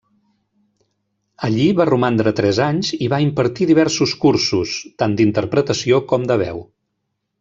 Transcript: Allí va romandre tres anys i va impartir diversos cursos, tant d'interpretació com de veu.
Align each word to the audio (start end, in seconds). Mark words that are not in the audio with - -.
Allí 1.47 1.67
va 1.81 1.85
romandre 1.89 2.33
tres 2.39 2.61
anys 2.67 2.89
i 3.07 3.11
va 3.15 3.19
impartir 3.25 3.67
diversos 3.73 4.15
cursos, 4.25 4.75
tant 5.03 5.15
d'interpretació 5.21 6.01
com 6.15 6.27
de 6.33 6.39
veu. 6.45 6.65